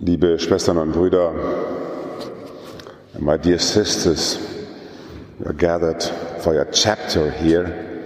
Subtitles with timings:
[0.00, 1.32] Liebe Schwestern und Brüder,
[3.20, 4.40] my dear sisters,
[5.38, 6.02] you are gathered
[6.40, 8.02] for your chapter here.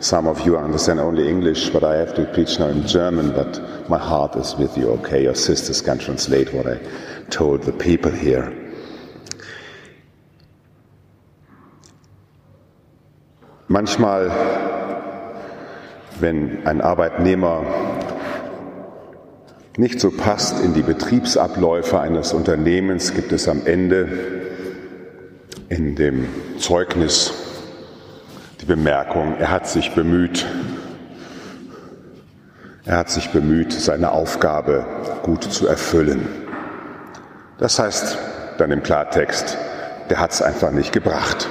[0.00, 3.88] Some of you understand only English, but I have to preach now in German, but
[3.88, 5.22] my heart is with you, okay?
[5.22, 6.80] Your sisters can translate what I
[7.30, 8.52] told the people here.
[13.68, 14.28] Manchmal,
[16.18, 17.64] wenn ein Arbeitnehmer
[19.78, 24.08] nicht so passt in die Betriebsabläufe eines Unternehmens, gibt es am Ende
[25.68, 26.26] in dem
[26.58, 27.32] Zeugnis
[28.60, 30.46] die Bemerkung, er hat sich bemüht,
[32.84, 34.86] er hat sich bemüht, seine Aufgabe
[35.22, 36.26] gut zu erfüllen.
[37.58, 38.16] Das heißt
[38.58, 39.58] dann im Klartext,
[40.08, 41.48] der hat es einfach nicht gebracht.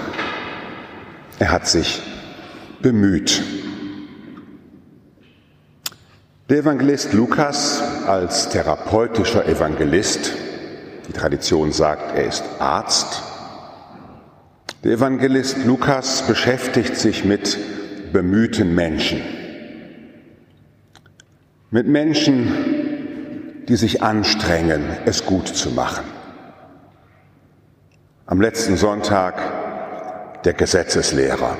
[1.39, 2.01] Er hat sich
[2.81, 3.43] bemüht.
[6.47, 10.31] Der Evangelist Lukas als therapeutischer Evangelist,
[11.07, 13.23] die Tradition sagt, er ist Arzt,
[14.83, 17.57] der Evangelist Lukas beschäftigt sich mit
[18.13, 19.23] bemühten Menschen,
[21.71, 26.05] mit Menschen, die sich anstrengen, es gut zu machen.
[28.27, 31.57] Am letzten Sonntag der Gesetzeslehrer.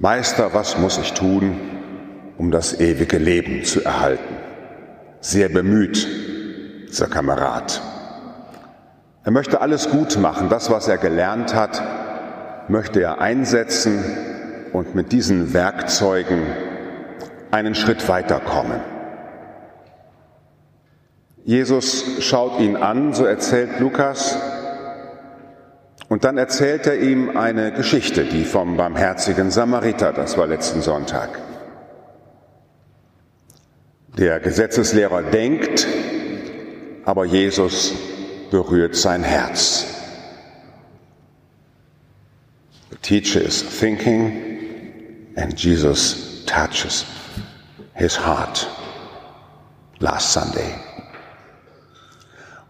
[0.00, 1.75] Meister, was muss ich tun,
[2.38, 4.36] um das ewige Leben zu erhalten?
[5.20, 6.06] Sehr bemüht,
[6.88, 7.80] dieser Kamerad.
[9.24, 10.48] Er möchte alles gut machen.
[10.48, 11.82] Das, was er gelernt hat,
[12.68, 14.04] möchte er einsetzen
[14.72, 16.42] und mit diesen Werkzeugen
[17.50, 18.80] einen Schritt weiterkommen.
[21.44, 24.38] Jesus schaut ihn an, so erzählt Lukas,
[26.08, 31.30] und dann erzählt er ihm eine Geschichte, die vom barmherzigen Samariter, das war letzten Sonntag.
[34.16, 35.86] Der Gesetzeslehrer denkt,
[37.04, 37.92] aber Jesus
[38.50, 39.84] berührt sein Herz.
[42.90, 47.04] The teacher is thinking and Jesus touches
[47.94, 48.66] his heart.
[49.98, 50.74] Last Sunday.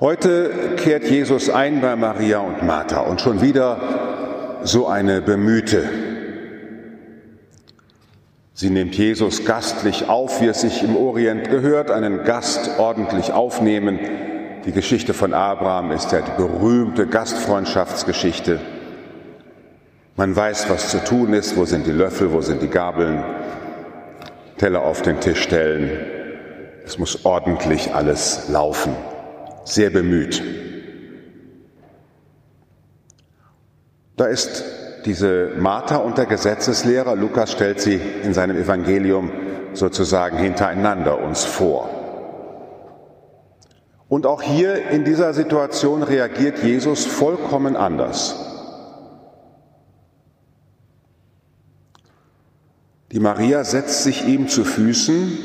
[0.00, 6.15] Heute kehrt Jesus ein bei Maria und Martha und schon wieder so eine bemühte.
[8.58, 13.98] Sie nimmt Jesus gastlich auf, wie es sich im Orient gehört, einen Gast ordentlich aufnehmen,
[14.64, 18.58] die Geschichte von Abraham ist ja die berühmte Gastfreundschaftsgeschichte.
[20.16, 23.22] Man weiß, was zu tun ist, wo sind die Löffel, wo sind die Gabeln,
[24.56, 25.90] Teller auf den Tisch stellen.
[26.84, 28.96] Es muss ordentlich alles laufen.
[29.64, 30.42] Sehr bemüht.
[34.16, 34.64] Da ist
[35.06, 37.14] diese Martha und der Gesetzeslehrer.
[37.14, 39.30] Lukas stellt sie in seinem Evangelium
[39.72, 41.88] sozusagen hintereinander uns vor.
[44.08, 48.42] Und auch hier in dieser Situation reagiert Jesus vollkommen anders.
[53.12, 55.38] Die Maria setzt sich ihm zu Füßen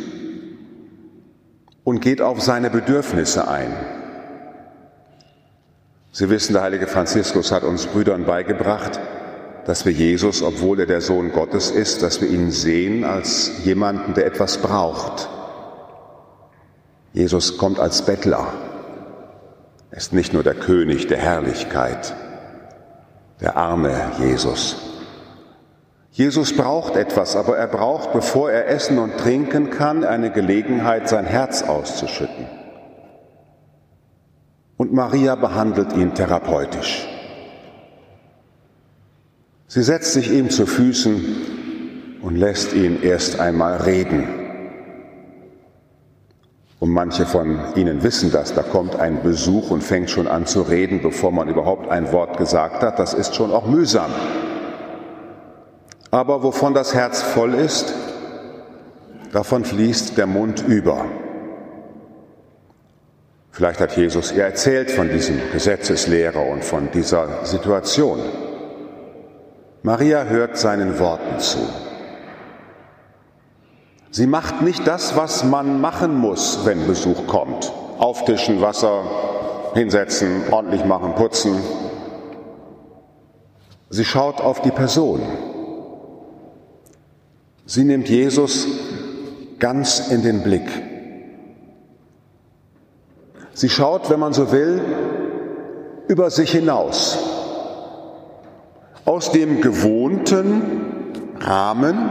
[1.84, 3.74] und geht auf seine Bedürfnisse ein.
[6.12, 9.00] Sie wissen, der heilige Franziskus hat uns Brüdern beigebracht,
[9.66, 14.14] dass wir Jesus, obwohl er der Sohn Gottes ist, dass wir ihn sehen als jemanden,
[14.14, 15.30] der etwas braucht,
[17.14, 18.48] Jesus kommt als Bettler.
[19.92, 22.16] Er ist nicht nur der König der Herrlichkeit,
[23.42, 24.78] der arme Jesus.
[26.12, 31.26] Jesus braucht etwas, aber er braucht, bevor er essen und trinken kann, eine Gelegenheit, sein
[31.26, 32.48] Herz auszuschütten.
[34.78, 37.08] Und Maria behandelt ihn therapeutisch.
[39.74, 44.28] Sie setzt sich ihm zu Füßen und lässt ihn erst einmal reden.
[46.82, 50.64] Und manche von Ihnen wissen das, da kommt ein Besuch und fängt schon an zu
[50.64, 53.00] reden, bevor man überhaupt ein Wort gesagt hat.
[53.00, 54.12] Das ist schon auch mühsam.
[56.10, 57.94] Aber wovon das Herz voll ist,
[59.31, 61.06] davon fließt der Mund über.
[63.51, 68.19] Vielleicht hat Jesus ihr erzählt von diesem Gesetzeslehrer und von dieser Situation.
[69.83, 71.57] Maria hört seinen Worten zu.
[74.12, 77.72] Sie macht nicht das, was man machen muss, wenn Besuch kommt.
[77.98, 79.04] Auftischen, Wasser,
[79.74, 81.56] hinsetzen, ordentlich machen, putzen.
[83.89, 85.22] Sie schaut auf die Person.
[87.66, 88.68] Sie nimmt Jesus
[89.60, 90.68] ganz in den Blick.
[93.54, 94.81] Sie schaut, wenn man so will,
[96.07, 97.31] über sich hinaus
[99.06, 100.62] aus dem gewohnten
[101.39, 102.09] Rahmen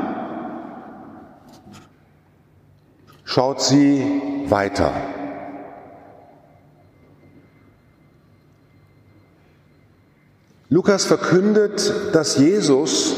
[3.25, 4.05] schaut sie
[4.47, 4.93] weiter.
[10.69, 13.17] Lukas verkündet, dass Jesus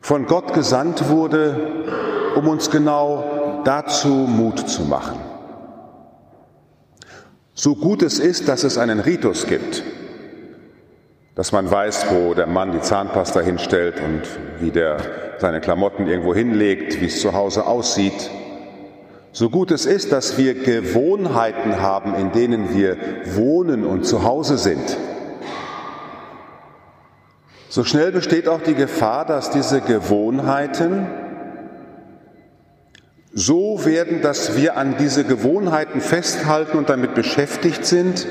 [0.00, 1.84] von Gott gesandt wurde,
[2.36, 5.18] um uns genau dazu Mut zu machen.
[7.54, 9.82] So gut es ist, dass es einen Ritus gibt,
[11.38, 14.22] dass man weiß, wo der Mann die Zahnpasta hinstellt und
[14.58, 14.96] wie der
[15.38, 18.28] seine Klamotten irgendwo hinlegt, wie es zu Hause aussieht.
[19.30, 22.96] So gut es ist, dass wir Gewohnheiten haben, in denen wir
[23.36, 24.96] wohnen und zu Hause sind.
[27.68, 31.06] So schnell besteht auch die Gefahr, dass diese Gewohnheiten
[33.32, 38.26] so werden, dass wir an diese Gewohnheiten festhalten und damit beschäftigt sind,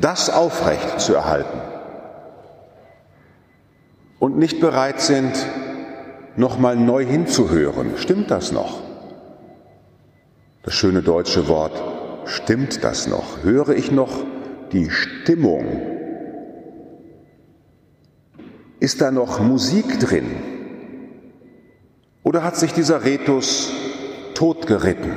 [0.00, 1.67] das aufrecht zu erhalten.
[4.18, 5.32] Und nicht bereit sind,
[6.36, 7.92] nochmal neu hinzuhören.
[7.96, 8.82] Stimmt das noch?
[10.62, 11.82] Das schöne deutsche Wort,
[12.26, 13.42] stimmt das noch?
[13.42, 14.12] Höre ich noch
[14.72, 15.98] die Stimmung
[18.80, 20.30] ist da noch Musik drin?
[22.22, 23.72] Oder hat sich dieser Retus
[24.34, 25.12] totgeritten?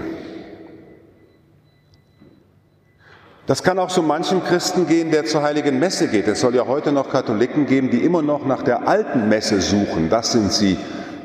[3.48, 6.28] Das kann auch so manchem Christen gehen, der zur heiligen Messe geht.
[6.28, 10.10] Es soll ja heute noch Katholiken geben, die immer noch nach der alten Messe suchen.
[10.10, 10.78] Das sind sie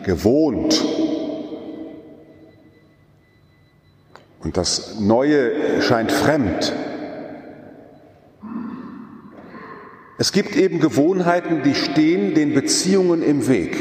[0.05, 0.83] gewohnt.
[4.43, 6.73] Und das Neue scheint fremd.
[10.19, 13.77] Es gibt eben Gewohnheiten, die stehen den Beziehungen im Weg.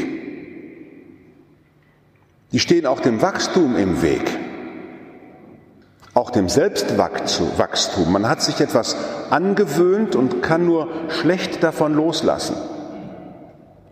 [2.52, 4.22] Die stehen auch dem Wachstum im Weg.
[6.16, 8.10] Auch dem Selbstwachstum.
[8.10, 8.96] Man hat sich etwas
[9.28, 12.56] angewöhnt und kann nur schlecht davon loslassen.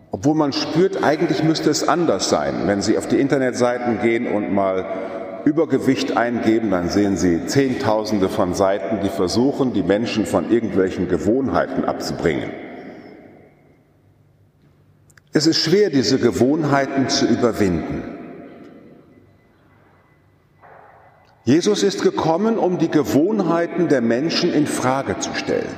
[0.09, 2.63] Obwohl man spürt, eigentlich müsste es anders sein.
[2.65, 4.87] Wenn Sie auf die Internetseiten gehen und mal
[5.45, 11.85] Übergewicht eingeben, dann sehen Sie Zehntausende von Seiten, die versuchen, die Menschen von irgendwelchen Gewohnheiten
[11.85, 12.49] abzubringen.
[15.31, 18.14] Es ist schwer, diese Gewohnheiten zu überwinden.
[21.45, 25.69] Jesus ist gekommen, um die Gewohnheiten der Menschen in Frage zu stellen,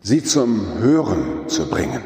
[0.00, 2.00] sie zum Hören zu bringen,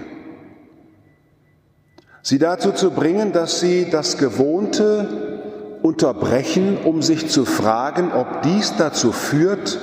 [2.22, 8.76] sie dazu zu bringen, dass sie das Gewohnte unterbrechen, um sich zu fragen, ob dies
[8.78, 9.78] dazu führt,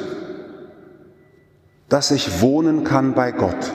[1.88, 3.74] dass ich wohnen kann bei Gott.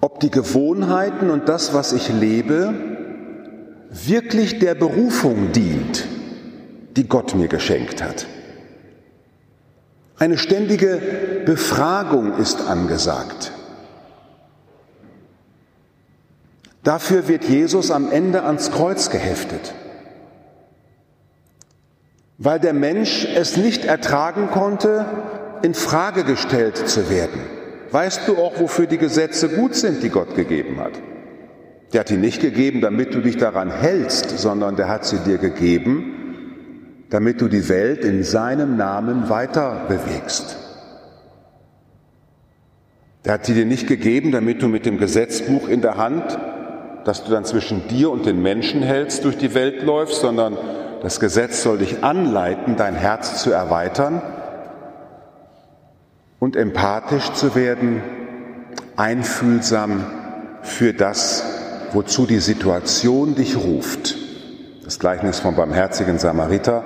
[0.00, 2.91] Ob die Gewohnheiten und das, was ich lebe,
[3.92, 6.04] wirklich der Berufung dient,
[6.96, 8.26] die Gott mir geschenkt hat.
[10.18, 11.00] Eine ständige
[11.44, 13.52] Befragung ist angesagt.
[16.82, 19.74] Dafür wird Jesus am Ende ans Kreuz geheftet,
[22.38, 25.06] weil der Mensch es nicht ertragen konnte,
[25.62, 27.40] in Frage gestellt zu werden.
[27.92, 30.92] Weißt du auch, wofür die Gesetze gut sind, die Gott gegeben hat?
[31.92, 35.38] Der hat die nicht gegeben, damit du dich daran hältst, sondern der hat sie dir
[35.38, 40.56] gegeben, damit du die Welt in seinem Namen weiter bewegst.
[43.24, 46.38] Der hat sie dir nicht gegeben, damit du mit dem Gesetzbuch in der Hand
[47.04, 50.56] dass du dann zwischen dir und den Menschen hältst, durch die Welt läufst, sondern
[51.02, 54.22] das Gesetz soll dich anleiten, dein Herz zu erweitern
[56.38, 58.02] und empathisch zu werden,
[58.96, 60.06] einfühlsam
[60.62, 61.61] für das,
[61.94, 64.16] wozu die Situation dich ruft.
[64.84, 66.82] Das Gleichnis vom barmherzigen Samariter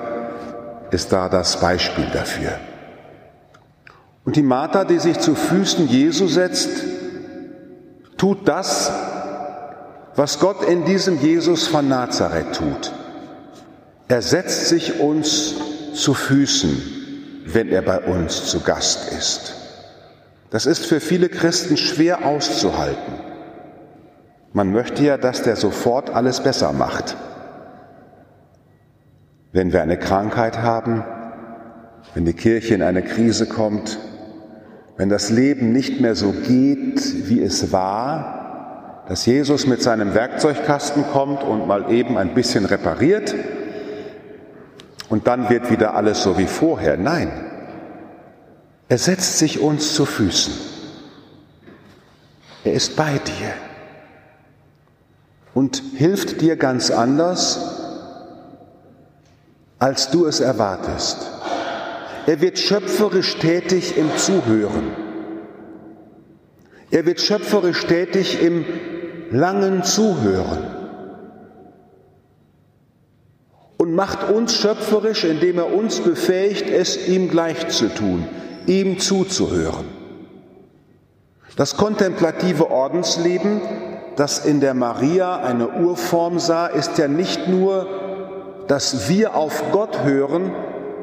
[0.90, 2.52] ist da das Beispiel dafür.
[4.24, 6.68] Und die Martha, die sich zu Füßen Jesu setzt,
[8.16, 8.90] tut das,
[10.16, 12.92] was Gott in diesem Jesus von Nazareth tut.
[14.08, 15.54] Er setzt sich uns
[15.94, 19.54] zu Füßen, wenn er bei uns zu Gast ist.
[20.50, 23.35] Das ist für viele Christen schwer auszuhalten.
[24.56, 27.14] Man möchte ja, dass der sofort alles besser macht.
[29.52, 31.04] Wenn wir eine Krankheit haben,
[32.14, 33.98] wenn die Kirche in eine Krise kommt,
[34.96, 41.04] wenn das Leben nicht mehr so geht, wie es war, dass Jesus mit seinem Werkzeugkasten
[41.12, 43.34] kommt und mal eben ein bisschen repariert
[45.10, 46.96] und dann wird wieder alles so wie vorher.
[46.96, 47.30] Nein,
[48.88, 50.54] er setzt sich uns zu Füßen.
[52.64, 53.52] Er ist bei dir
[55.56, 57.58] und hilft dir ganz anders,
[59.78, 61.16] als du es erwartest.
[62.26, 64.90] Er wird schöpferisch tätig im Zuhören.
[66.90, 68.66] Er wird schöpferisch tätig im
[69.30, 70.62] langen Zuhören
[73.78, 78.28] und macht uns schöpferisch, indem er uns befähigt, es ihm gleich zu tun,
[78.66, 79.86] ihm zuzuhören.
[81.56, 83.62] Das kontemplative Ordensleben,
[84.16, 87.86] das in der Maria eine Urform sah, ist ja nicht nur,
[88.66, 90.50] dass wir auf Gott hören,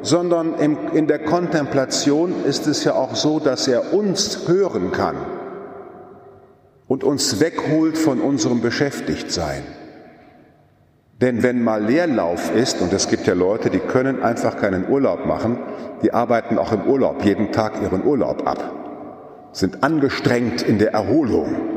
[0.02, 5.16] sondern in der Kontemplation ist es ja auch so, dass er uns hören kann
[6.88, 9.64] und uns wegholt von unserem Beschäftigtsein.
[11.22, 15.26] Denn wenn mal Leerlauf ist, und es gibt ja Leute, die können einfach keinen Urlaub
[15.26, 15.58] machen,
[16.02, 18.74] die arbeiten auch im Urlaub jeden Tag ihren Urlaub ab,
[19.54, 21.73] sind angestrengt in der Erholung,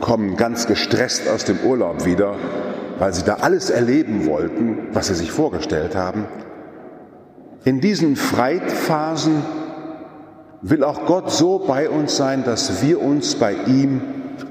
[0.00, 2.34] kommen ganz gestresst aus dem Urlaub wieder,
[2.98, 6.26] weil sie da alles erleben wollten, was sie sich vorgestellt haben.
[7.64, 9.42] In diesen Freiphasen
[10.62, 14.00] will auch Gott so bei uns sein, dass wir uns bei ihm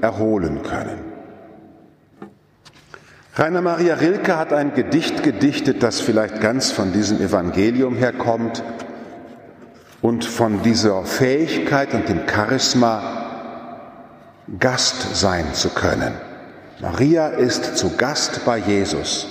[0.00, 1.10] erholen können.
[3.34, 8.62] Rainer Maria Rilke hat ein Gedicht gedichtet, das vielleicht ganz von diesem Evangelium herkommt
[10.02, 13.19] und von dieser Fähigkeit und dem Charisma,
[14.58, 16.12] Gast sein zu können.
[16.80, 19.26] Maria ist zu Gast bei Jesus.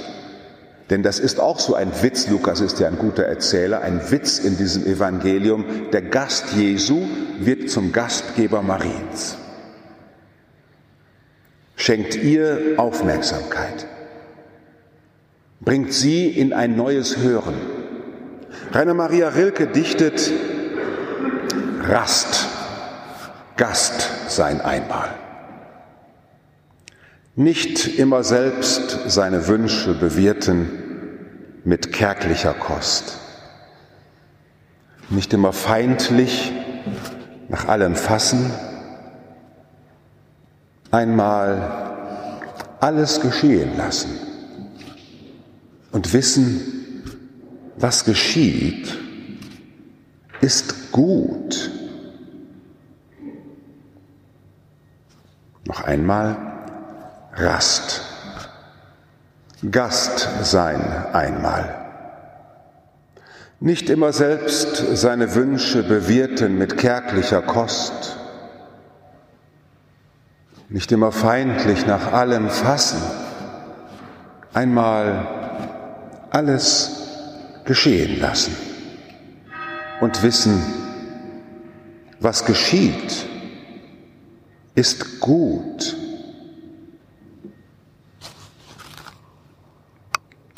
[0.89, 4.39] Denn das ist auch so ein Witz, Lukas ist ja ein guter Erzähler, ein Witz
[4.39, 5.65] in diesem Evangelium.
[5.91, 7.07] Der Gast Jesu
[7.39, 9.37] wird zum Gastgeber Mariens.
[11.75, 13.87] Schenkt ihr Aufmerksamkeit
[15.61, 17.55] bringt sie in ein neues Hören.
[18.71, 20.31] Rainer Maria Rilke dichtet
[21.83, 22.47] Rast,
[23.59, 25.09] Gast sein einmal.
[27.35, 30.69] Nicht immer selbst seine Wünsche bewirten
[31.65, 33.17] mit kärglicher Kost.
[35.09, 36.53] Nicht immer feindlich
[37.49, 38.49] nach allem fassen.
[40.91, 41.91] Einmal
[42.79, 44.11] alles geschehen lassen
[45.91, 47.03] und wissen,
[47.75, 48.97] was geschieht,
[50.39, 51.71] ist gut.
[55.89, 56.37] Einmal
[57.33, 58.01] Rast.
[59.71, 60.79] Gast sein
[61.13, 61.75] einmal.
[63.59, 68.17] Nicht immer selbst seine Wünsche bewirten mit kärglicher Kost.
[70.69, 73.01] Nicht immer feindlich nach allem fassen.
[74.53, 75.27] Einmal
[76.29, 76.91] alles
[77.65, 78.55] geschehen lassen
[80.01, 80.63] und wissen,
[82.19, 83.28] was geschieht,
[84.75, 85.95] ist gut.